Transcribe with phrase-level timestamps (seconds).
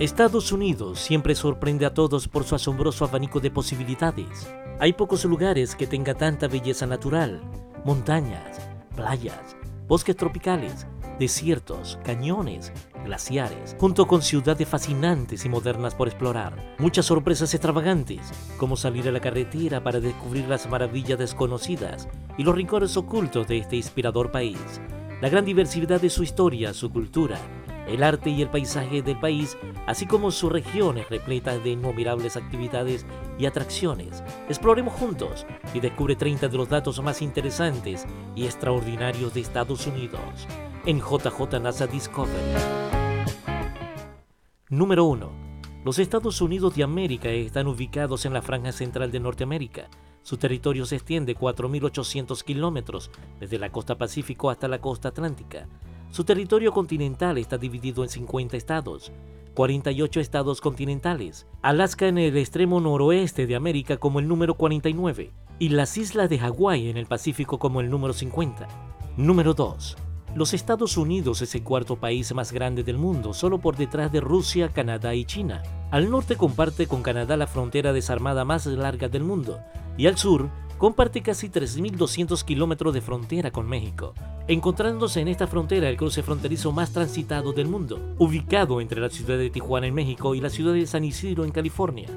[0.00, 4.50] Estados Unidos siempre sorprende a todos por su asombroso abanico de posibilidades.
[4.78, 7.42] Hay pocos lugares que tenga tanta belleza natural,
[7.84, 8.66] montañas,
[8.96, 10.86] playas, bosques tropicales,
[11.18, 12.72] desiertos, cañones,
[13.04, 16.76] glaciares, junto con ciudades fascinantes y modernas por explorar.
[16.78, 18.22] Muchas sorpresas extravagantes,
[18.56, 22.08] como salir a la carretera para descubrir las maravillas desconocidas
[22.38, 24.80] y los rincones ocultos de este inspirador país.
[25.20, 27.38] La gran diversidad de su historia, su cultura,
[27.90, 33.04] el arte y el paisaje del país, así como sus regiones repletas de innumerables actividades
[33.38, 34.22] y atracciones.
[34.48, 35.44] Exploremos juntos
[35.74, 40.20] y descubre 30 de los datos más interesantes y extraordinarios de Estados Unidos
[40.86, 42.34] en JJ NASA Discovery.
[44.68, 45.50] Número 1.
[45.84, 49.88] Los Estados Unidos de América están ubicados en la franja central de Norteamérica.
[50.22, 55.66] Su territorio se extiende 4.800 kilómetros desde la costa Pacífico hasta la costa Atlántica.
[56.10, 59.12] Su territorio continental está dividido en 50 estados,
[59.54, 65.68] 48 estados continentales, Alaska en el extremo noroeste de América como el número 49 y
[65.68, 68.66] las islas de Hawái en el Pacífico como el número 50.
[69.18, 69.96] Número 2.
[70.34, 74.20] Los Estados Unidos es el cuarto país más grande del mundo, solo por detrás de
[74.20, 75.62] Rusia, Canadá y China.
[75.92, 79.60] Al norte comparte con Canadá la frontera desarmada más larga del mundo
[79.96, 80.48] y al sur
[80.80, 84.14] comparte casi 3.200 kilómetros de frontera con México,
[84.48, 89.36] encontrándose en esta frontera el cruce fronterizo más transitado del mundo, ubicado entre la ciudad
[89.36, 92.08] de Tijuana en México y la ciudad de San Isidro en California,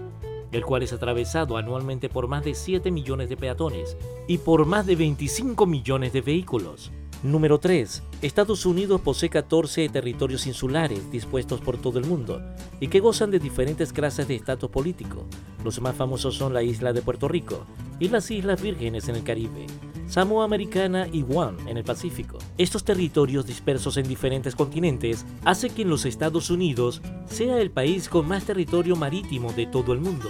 [0.54, 3.98] el cual es atravesado anualmente por más de 7 millones de peatones
[4.30, 6.90] y por más de 25 millones de vehículos.
[7.24, 8.04] Número 3.
[8.22, 12.42] Estados Unidos posee 14 territorios insulares dispuestos por todo el mundo
[12.82, 15.26] y que gozan de diferentes clases de estatus político.
[15.64, 17.66] Los más famosos son la isla de Puerto Rico
[17.98, 19.68] y las Islas Vírgenes en el Caribe,
[20.06, 22.40] Samoa Americana y Guam en el Pacífico.
[22.58, 28.10] Estos territorios dispersos en diferentes continentes hace que en los Estados Unidos sea el país
[28.10, 30.30] con más territorio marítimo de todo el mundo.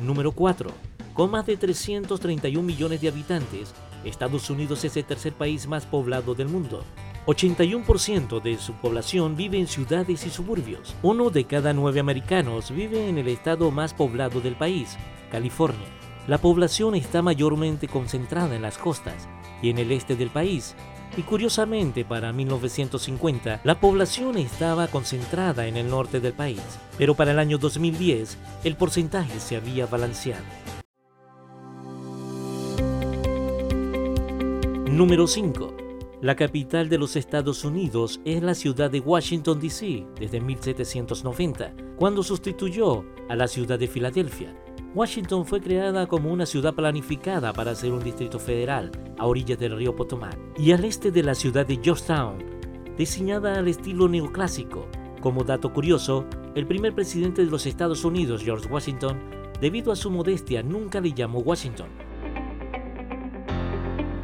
[0.00, 0.70] Número 4.
[1.12, 3.74] Con más de 331 millones de habitantes,
[4.04, 6.84] Estados Unidos es el tercer país más poblado del mundo.
[7.26, 10.94] 81% de su población vive en ciudades y suburbios.
[11.02, 14.96] Uno de cada nueve americanos vive en el estado más poblado del país,
[15.30, 15.86] California.
[16.26, 19.28] La población está mayormente concentrada en las costas
[19.62, 20.74] y en el este del país,
[21.16, 26.62] y curiosamente para 1950 la población estaba concentrada en el norte del país,
[26.98, 30.44] pero para el año 2010 el porcentaje se había balanceado.
[34.90, 35.76] Número 5.
[36.20, 40.04] La capital de los Estados Unidos es la ciudad de Washington, D.C.
[40.18, 44.52] desde 1790, cuando sustituyó a la ciudad de Filadelfia.
[44.92, 49.76] Washington fue creada como una ciudad planificada para ser un distrito federal a orillas del
[49.76, 52.38] río Potomac y al este de la ciudad de Georgetown,
[52.98, 54.88] diseñada al estilo neoclásico.
[55.20, 56.26] Como dato curioso,
[56.56, 59.20] el primer presidente de los Estados Unidos, George Washington,
[59.60, 61.99] debido a su modestia, nunca le llamó Washington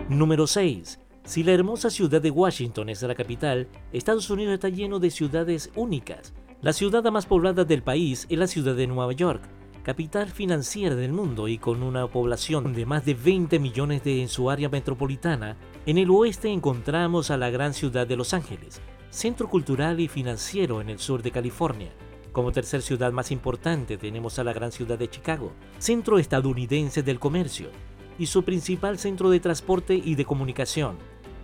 [0.09, 1.01] Número 6.
[1.25, 5.73] Si la hermosa ciudad de Washington es la capital, Estados Unidos está lleno de ciudades
[5.75, 6.33] únicas.
[6.63, 9.43] La ciudad más poblada del país es la ciudad de Nueva York,
[9.83, 14.29] capital financiera del mundo y con una población de más de 20 millones de en
[14.29, 15.57] su área metropolitana.
[15.87, 18.81] En el oeste encontramos a la gran ciudad de Los Ángeles,
[19.11, 21.91] centro cultural y financiero en el sur de California.
[22.31, 27.19] Como tercer ciudad más importante tenemos a la gran ciudad de Chicago, centro estadounidense del
[27.19, 27.71] comercio,
[28.19, 30.97] y su principal centro de transporte y de comunicación,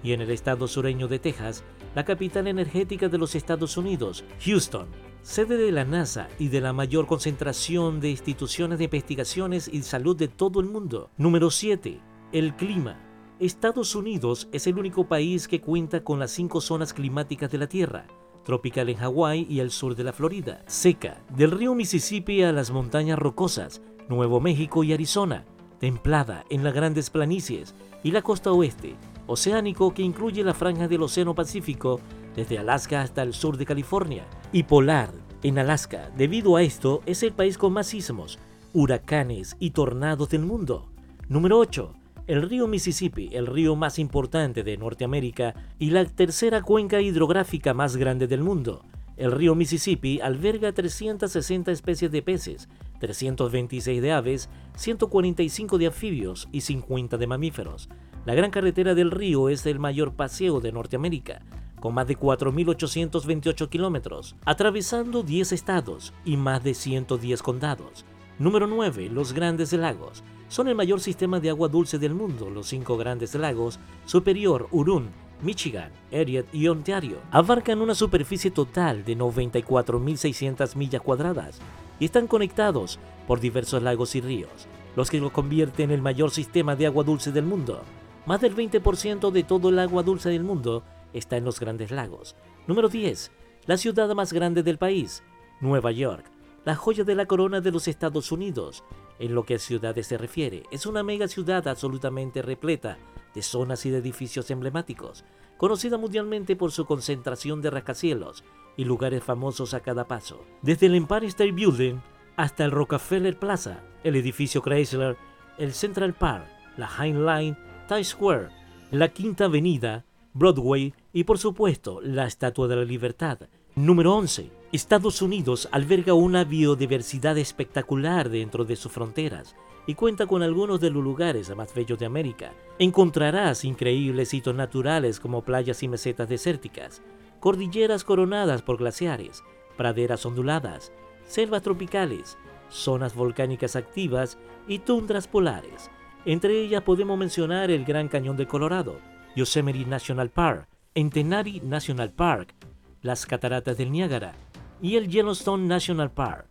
[0.03, 4.87] y en el estado sureño de Texas, la capital energética de los Estados Unidos, Houston,
[5.22, 10.16] sede de la NASA y de la mayor concentración de instituciones de investigaciones y salud
[10.16, 11.10] de todo el mundo.
[11.16, 12.00] Número 7.
[12.33, 13.00] El clima.
[13.39, 17.69] Estados Unidos es el único país que cuenta con las cinco zonas climáticas de la
[17.69, 18.06] Tierra,
[18.44, 22.71] tropical en Hawái y el sur de la Florida, seca, del río Mississippi a las
[22.71, 25.44] montañas rocosas, Nuevo México y Arizona,
[25.82, 28.94] templada en las grandes planicies y la costa oeste,
[29.26, 31.98] oceánico que incluye la franja del Océano Pacífico
[32.37, 35.10] desde Alaska hasta el sur de California, y polar
[35.42, 36.09] en Alaska.
[36.16, 38.39] Debido a esto, es el país con más sismos,
[38.72, 40.89] huracanes y tornados del mundo.
[41.28, 41.92] Número 8.
[42.28, 47.97] El río Mississippi, el río más importante de Norteamérica y la tercera cuenca hidrográfica más
[47.97, 48.84] grande del mundo.
[49.16, 52.68] El río Mississippi alberga 360 especies de peces,
[53.03, 57.89] 326 de aves, 145 de anfibios y 50 de mamíferos.
[58.25, 61.43] La Gran Carretera del Río es el mayor paseo de Norteamérica,
[61.81, 68.04] con más de 4.828 kilómetros, atravesando 10 estados y más de 110 condados.
[68.39, 69.10] Número 9.
[69.10, 70.22] Los Grandes Lagos.
[70.47, 72.51] Son el mayor sistema de agua dulce del mundo.
[72.51, 75.09] Los cinco grandes lagos, Superior, Urún,
[75.43, 77.16] Michigan, Erie y Ontario.
[77.33, 81.60] Abarcan una superficie total de 94.600 millas cuadradas
[82.03, 84.66] y están conectados por diversos lagos y ríos,
[84.97, 87.81] los que lo convierten en el mayor sistema de agua dulce del mundo.
[88.27, 90.83] Más del 20% de todo el agua dulce del mundo
[91.13, 92.34] está en los grandes lagos.
[92.66, 93.31] Número 10.
[93.66, 95.22] La ciudad más grande del país,
[95.60, 96.25] Nueva York,
[96.65, 98.83] la joya de la corona de los Estados Unidos.
[99.21, 102.98] En lo que a ciudades se refiere, es una mega ciudad absolutamente repleta
[103.33, 105.22] de zonas y de edificios emblemáticos,
[105.57, 108.43] conocida mundialmente por su concentración de rascacielos
[108.77, 110.45] y lugares famosos a cada paso.
[110.63, 111.97] Desde el Empire State Building
[112.36, 115.16] hasta el Rockefeller Plaza, el edificio Chrysler,
[115.59, 116.47] el Central Park,
[116.77, 117.57] la High Line,
[117.89, 118.48] Times Square,
[118.91, 120.04] la Quinta Avenida,
[120.34, 123.39] Broadway y por supuesto la Estatua de la Libertad.
[123.74, 124.51] Número 11.
[124.72, 129.54] Estados Unidos alberga una biodiversidad espectacular dentro de sus fronteras
[129.86, 132.53] y cuenta con algunos de los lugares más bellos de América.
[132.78, 137.03] Encontrarás increíbles sitios naturales como playas y mesetas desérticas,
[137.42, 139.42] cordilleras coronadas por glaciares,
[139.77, 140.92] praderas onduladas,
[141.27, 142.39] selvas tropicales,
[142.71, 145.91] zonas volcánicas activas y tundras polares.
[146.24, 148.97] Entre ellas podemos mencionar el Gran Cañón de Colorado,
[149.34, 152.54] Yosemite National Park, Entenari National Park,
[153.00, 154.34] las Cataratas del Niágara
[154.80, 156.47] y el Yellowstone National Park.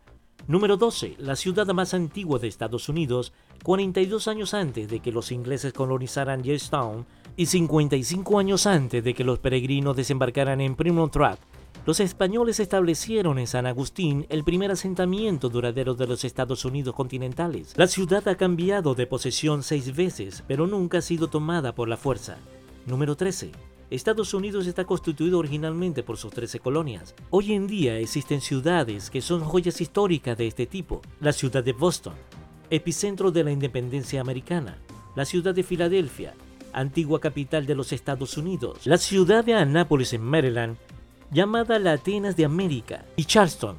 [0.46, 1.16] Número 12.
[1.20, 3.32] La ciudad más antigua de Estados Unidos,
[3.64, 7.06] 42 años antes de que los ingleses colonizaran Yellowstone
[7.38, 11.40] y 55 años antes de que los peregrinos desembarcaran en Rock,
[11.86, 17.74] los españoles establecieron en San Agustín el primer asentamiento duradero de los Estados Unidos continentales.
[17.76, 21.98] La ciudad ha cambiado de posesión seis veces, pero nunca ha sido tomada por la
[21.98, 22.38] fuerza.
[22.86, 23.52] Número 13.
[23.90, 27.16] Estados Unidos está constituido originalmente por sus 13 colonias.
[27.32, 31.02] Hoy en día existen ciudades que son joyas históricas de este tipo.
[31.20, 32.14] La ciudad de Boston,
[32.70, 34.78] epicentro de la independencia americana.
[35.16, 36.36] La ciudad de Filadelfia,
[36.74, 38.86] antigua capital de los Estados Unidos.
[38.86, 40.78] La ciudad de Annapolis en Maryland,
[41.32, 43.06] llamada la Atenas de América.
[43.16, 43.78] Y Charleston,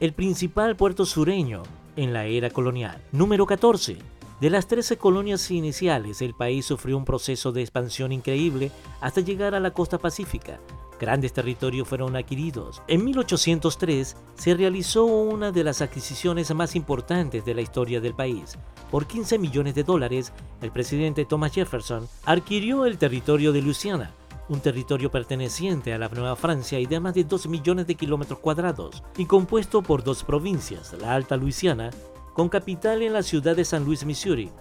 [0.00, 1.62] el principal puerto sureño
[1.96, 3.00] en la era colonial.
[3.12, 3.98] Número 14.
[4.40, 9.54] De las 13 colonias iniciales, el país sufrió un proceso de expansión increíble hasta llegar
[9.54, 10.58] a la costa pacífica.
[11.02, 12.80] Grandes territorios fueron adquiridos.
[12.86, 18.56] En 1803 se realizó una de las adquisiciones más importantes de la historia del país.
[18.88, 24.12] Por 15 millones de dólares, el presidente Thomas Jefferson adquirió el territorio de Luisiana,
[24.48, 28.38] un territorio perteneciente a la Nueva Francia y de más de 2 millones de kilómetros
[28.38, 31.90] cuadrados, y compuesto por dos provincias, la Alta Luisiana
[32.32, 34.52] con capital en la ciudad de San Luis, Missouri,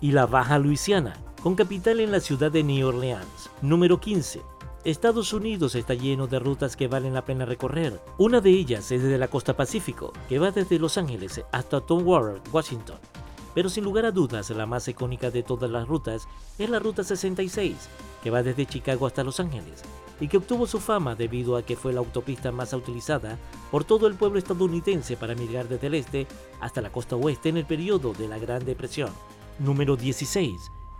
[0.00, 3.50] y la Baja Luisiana, con capital en la ciudad de New Orleans.
[3.62, 4.55] Número 15.
[4.86, 8.00] Estados Unidos está lleno de rutas que valen la pena recorrer.
[8.18, 12.06] Una de ellas es desde la costa Pacífico, que va desde Los Ángeles hasta Tom
[12.06, 12.94] Water, Washington.
[13.52, 17.02] Pero sin lugar a dudas, la más icónica de todas las rutas es la Ruta
[17.02, 17.74] 66,
[18.22, 19.82] que va desde Chicago hasta Los Ángeles,
[20.20, 23.40] y que obtuvo su fama debido a que fue la autopista más utilizada
[23.72, 26.28] por todo el pueblo estadounidense para migrar desde el este
[26.60, 29.10] hasta la costa oeste en el periodo de la Gran Depresión.
[29.58, 30.52] Número 16.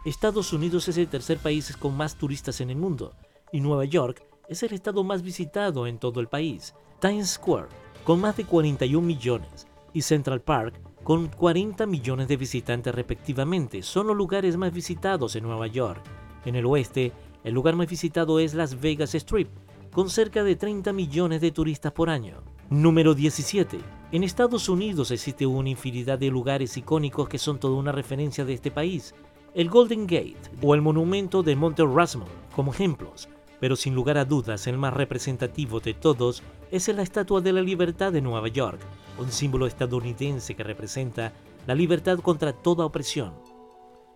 [0.05, 3.13] Estados Unidos es el tercer país con más turistas en el mundo
[3.53, 6.75] y Nueva York es el estado más visitado en todo el país.
[7.01, 7.69] Times Square,
[8.05, 14.09] con más de 41 millones, y Central Park, con 40 millones de visitantes respectivamente, son
[14.09, 16.03] los lugares más visitados en Nueva York.
[16.45, 17.13] En el oeste,
[17.45, 19.49] el lugar más visitado es Las Vegas Strip,
[19.93, 22.43] con cerca de 30 millones de turistas por año.
[22.69, 23.79] Número 17.
[24.13, 28.55] En Estados Unidos existe una infinidad de lugares icónicos que son toda una referencia de
[28.55, 29.15] este país.
[29.55, 33.29] El Golden Gate o el monumento de Monte Rushmore como ejemplos,
[33.61, 37.63] pero sin lugar a dudas el más representativo de todos es la Estatua de la
[37.63, 38.81] Libertad de Nueva York,
[39.19, 41.33] un símbolo estadounidense que representa
[41.67, 43.35] la libertad contra toda opresión.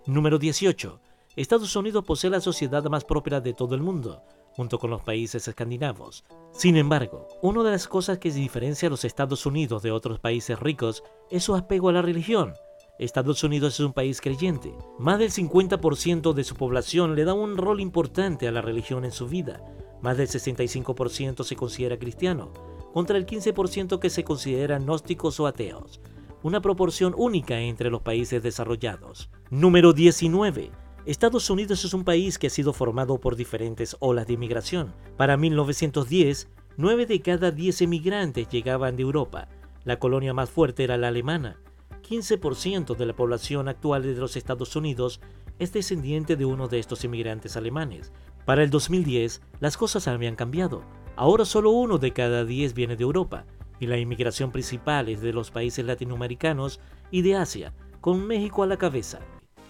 [0.06, 1.00] Número 18.
[1.36, 5.46] Estados Unidos posee la sociedad más próspera de todo el mundo, junto con los países
[5.46, 6.24] escandinavos.
[6.52, 10.58] Sin embargo, una de las cosas que diferencia a los Estados Unidos de otros países
[10.58, 12.52] ricos es su apego a la religión.
[13.00, 14.74] Estados Unidos es un país creyente.
[14.98, 19.10] Más del 50% de su población le da un rol importante a la religión en
[19.10, 19.64] su vida.
[20.02, 22.52] Más del 65% se considera cristiano,
[22.92, 26.02] contra el 15% que se considera gnósticos o ateos.
[26.42, 29.30] Una proporción única entre los países desarrollados.
[29.48, 30.70] Número 19.
[31.06, 34.94] Estados Unidos es un país que ha sido formado por diferentes olas de inmigración.
[35.16, 39.48] Para 1910, 9 de cada 10 emigrantes llegaban de Europa.
[39.84, 41.62] La colonia más fuerte era la alemana.
[42.10, 45.20] 15% de la población actual de los Estados Unidos
[45.60, 48.12] es descendiente de uno de estos inmigrantes alemanes.
[48.44, 50.82] Para el 2010, las cosas habían cambiado.
[51.14, 53.44] Ahora solo uno de cada 10 viene de Europa,
[53.78, 56.80] y la inmigración principal es de los países latinoamericanos
[57.12, 59.20] y de Asia, con México a la cabeza.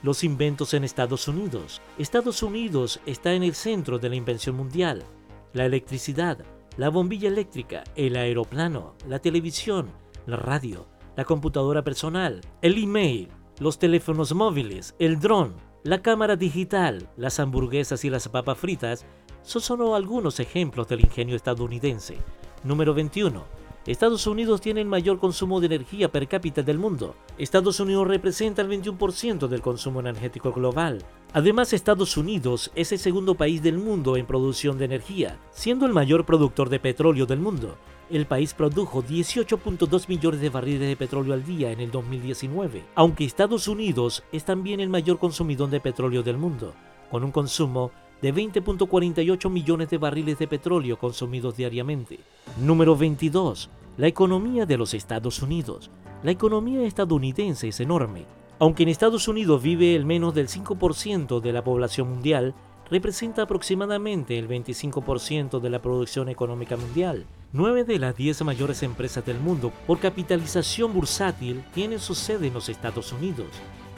[0.03, 1.83] Los inventos en Estados Unidos.
[1.99, 5.05] Estados Unidos está en el centro de la invención mundial.
[5.53, 6.39] La electricidad,
[6.79, 9.91] la bombilla eléctrica, el aeroplano, la televisión,
[10.25, 10.87] la radio,
[11.21, 15.53] la computadora personal, el email, los teléfonos móviles, el dron,
[15.85, 19.05] la cámara digital, las hamburguesas y las papas fritas
[19.43, 22.17] son solo algunos ejemplos del ingenio estadounidense.
[22.65, 23.45] Número 21
[23.85, 27.15] Estados Unidos tiene el mayor consumo de energía per cápita del mundo.
[27.37, 31.05] Estados Unidos representa el 21% del consumo energético global.
[31.35, 35.93] Además, Estados Unidos es el segundo país del mundo en producción de energía, siendo el
[35.93, 37.77] mayor productor de petróleo del mundo.
[38.11, 43.25] El país produjo 18.2 millones de barriles de petróleo al día en el 2019, aunque
[43.25, 46.75] Estados Unidos es también el mayor consumidor de petróleo del mundo,
[47.09, 52.19] con un consumo de 20.48 millones de barriles de petróleo consumidos diariamente.
[52.61, 53.71] Número 22.
[53.97, 55.89] La economía de los Estados Unidos.
[56.25, 58.25] La economía estadounidense es enorme.
[58.59, 62.57] Aunque en Estados Unidos vive el menos del 5% de la población mundial,
[62.91, 67.25] representa aproximadamente el 25% de la producción económica mundial.
[67.53, 72.55] Nueve de las 10 mayores empresas del mundo por capitalización bursátil tienen su sede en
[72.55, 73.49] los Estados Unidos.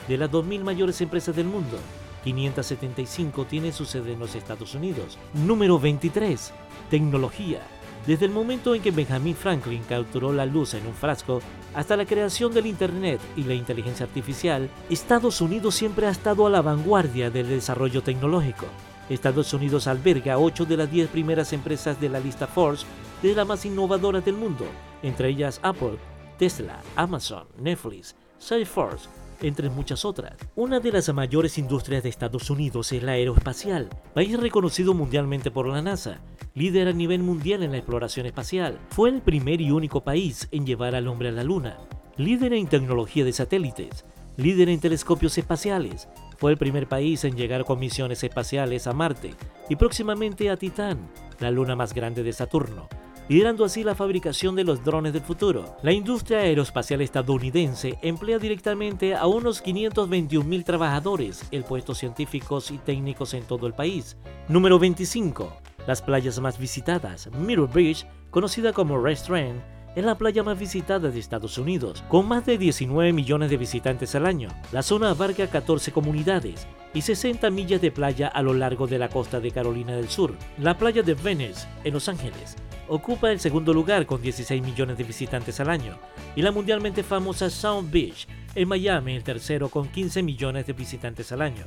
[0.09, 1.77] De las 2.000 mayores empresas del mundo,
[2.25, 5.19] 575 tiene su sede en los Estados Unidos.
[5.35, 6.51] Número 23.
[6.89, 7.61] Tecnología.
[8.07, 11.43] Desde el momento en que Benjamin Franklin capturó la luz en un frasco
[11.75, 16.51] hasta la creación del Internet y la inteligencia artificial, Estados Unidos siempre ha estado a
[16.51, 18.65] la vanguardia del desarrollo tecnológico.
[19.11, 22.87] Estados Unidos alberga 8 de las 10 primeras empresas de la lista Forbes
[23.23, 24.65] de las más innovadoras del mundo,
[25.03, 25.97] entre ellas Apple,
[26.39, 29.09] Tesla, Amazon, Netflix, Salesforce,
[29.41, 30.35] entre muchas otras.
[30.57, 35.69] Una de las mayores industrias de Estados Unidos es la aeroespacial, país reconocido mundialmente por
[35.69, 36.21] la NASA,
[36.55, 38.79] líder a nivel mundial en la exploración espacial.
[38.91, 41.79] Fue el primer y único país en llevar al hombre a la Luna,
[42.17, 44.05] líder en tecnología de satélites,
[44.37, 49.37] líder en telescopios espaciales, fue el primer país en llegar con misiones espaciales a Marte
[49.69, 52.89] y próximamente a Titán, la luna más grande de Saturno
[53.33, 55.79] liderando así la fabricación de los drones del futuro.
[55.83, 63.33] La industria aeroespacial estadounidense emplea directamente a unos 521 trabajadores en puestos científicos y técnicos
[63.33, 64.19] en todo el país.
[64.49, 65.51] Número 25.
[65.87, 67.31] Las playas más visitadas.
[67.33, 69.63] Mirror Beach, conocida como Restaurant,
[69.97, 74.15] es la playa más visitada de Estados Unidos, con más de 19 millones de visitantes
[74.15, 74.51] al año.
[74.73, 79.09] La zona abarca 14 comunidades y 60 millas de playa a lo largo de la
[79.09, 80.35] costa de Carolina del Sur.
[80.59, 82.57] La playa de Venice, en Los Ángeles,
[82.89, 85.99] ocupa el segundo lugar con 16 millones de visitantes al año,
[86.37, 91.33] y la mundialmente famosa Sound Beach en Miami el tercero con 15 millones de visitantes
[91.33, 91.67] al año.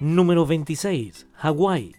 [0.00, 1.26] Número 26.
[1.34, 1.94] Hawái.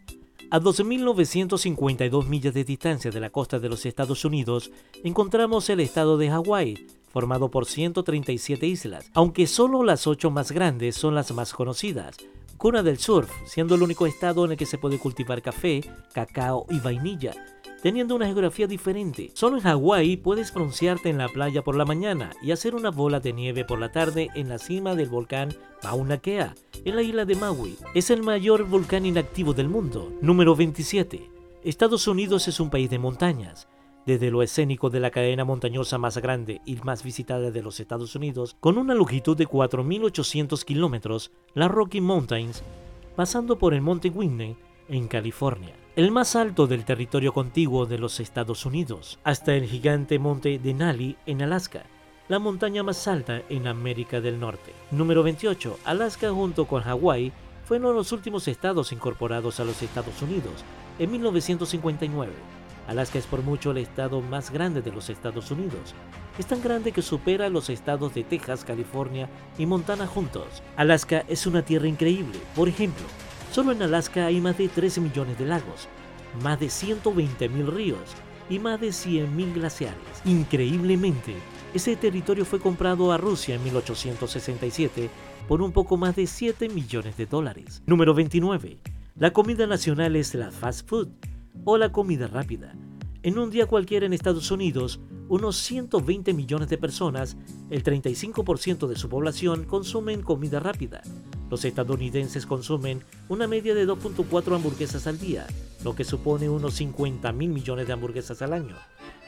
[0.52, 4.72] A 12.952 millas de distancia de la costa de los Estados Unidos,
[5.04, 10.96] encontramos el estado de Hawái, formado por 137 islas, aunque solo las 8 más grandes
[10.96, 12.18] son las más conocidas.
[12.58, 15.82] Cuna del surf, siendo el único estado en el que se puede cultivar café,
[16.14, 17.34] cacao y vainilla,
[17.84, 19.30] teniendo una geografía diferente.
[19.34, 23.20] Solo en Hawái puedes broncearte en la playa por la mañana y hacer una bola
[23.20, 27.26] de nieve por la tarde en la cima del volcán Mauna Kea, en la isla
[27.26, 27.76] de Maui.
[27.94, 30.14] Es el mayor volcán inactivo del mundo.
[30.22, 31.30] Número 27.
[31.66, 33.68] Estados Unidos es un país de montañas.
[34.06, 38.16] Desde lo escénico de la cadena montañosa más grande y más visitada de los Estados
[38.16, 42.64] Unidos, con una longitud de 4.800 kilómetros, la Rocky Mountains,
[43.18, 44.56] pasando por el Monte Whitney,
[44.90, 50.18] en California el más alto del territorio contiguo de los Estados Unidos, hasta el gigante
[50.18, 51.84] monte Denali en Alaska,
[52.28, 54.74] la montaña más alta en América del Norte.
[54.90, 55.78] Número 28.
[55.86, 57.32] Alaska junto con Hawái
[57.66, 60.64] fue uno de los últimos estados incorporados a los Estados Unidos
[60.98, 62.32] en 1959.
[62.88, 65.94] Alaska es por mucho el estado más grande de los Estados Unidos.
[66.40, 70.64] Es tan grande que supera a los estados de Texas, California y Montana juntos.
[70.76, 72.40] Alaska es una tierra increíble.
[72.56, 73.04] Por ejemplo,
[73.54, 75.88] Solo en Alaska hay más de 13 millones de lagos,
[76.42, 78.00] más de 120 mil ríos
[78.50, 80.02] y más de 100 mil glaciares.
[80.26, 81.36] Increíblemente,
[81.72, 85.08] ese territorio fue comprado a Rusia en 1867
[85.48, 87.84] por un poco más de 7 millones de dólares.
[87.86, 88.80] Número 29.
[89.18, 91.10] La comida nacional es la fast food
[91.64, 92.74] o la comida rápida.
[93.22, 97.38] En un día cualquiera en Estados Unidos, unos 120 millones de personas,
[97.70, 101.04] el 35% de su población, consumen comida rápida.
[101.54, 105.46] Los estadounidenses consumen una media de 2.4 hamburguesas al día,
[105.84, 108.76] lo que supone unos 50 mil millones de hamburguesas al año.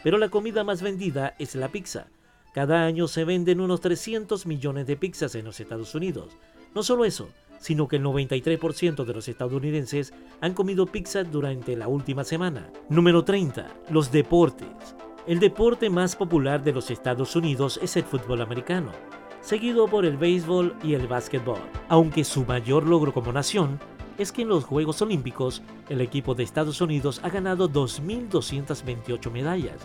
[0.03, 2.07] Pero la comida más vendida es la pizza.
[2.51, 6.35] Cada año se venden unos 300 millones de pizzas en los Estados Unidos.
[6.73, 7.29] No solo eso,
[7.59, 12.71] sino que el 93% de los estadounidenses han comido pizza durante la última semana.
[12.89, 13.67] Número 30.
[13.91, 14.67] Los deportes.
[15.27, 18.93] El deporte más popular de los Estados Unidos es el fútbol americano
[19.45, 23.79] seguido por el béisbol y el básquetbol, aunque su mayor logro como nación
[24.17, 29.75] es que en los Juegos Olímpicos el equipo de Estados Unidos ha ganado 2.228 medallas,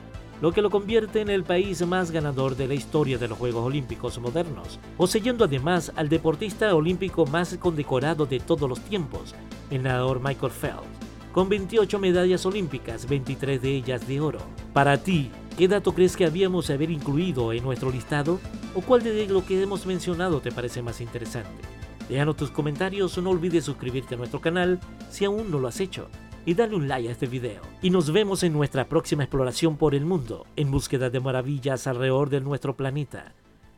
[0.41, 3.67] lo que lo convierte en el país más ganador de la historia de los Juegos
[3.67, 9.35] Olímpicos modernos, poseyendo además al deportista olímpico más condecorado de todos los tiempos,
[9.71, 10.87] el nadador Michael Phelps,
[11.33, 14.41] con 28 medallas olímpicas, 23 de ellas de oro.
[14.73, 18.41] Para ti, ¿qué dato crees que habíamos haber incluido en nuestro listado?
[18.75, 21.63] ¿O cuál de lo que hemos mencionado te parece más interesante?
[22.09, 24.79] Déjanos tus comentarios, no olvides suscribirte a nuestro canal
[25.11, 26.09] si aún no lo has hecho
[26.47, 27.63] y dale un like a este video.
[27.83, 32.31] Y nos vemos en nuestra próxima exploración por el mundo, en búsqueda de maravillas alrededor
[32.31, 33.35] de nuestro planeta,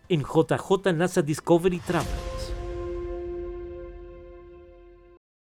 [0.08, 2.41] en JJ NASA Discovery Travels.